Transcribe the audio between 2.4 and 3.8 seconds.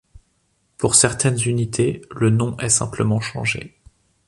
est simplement changé.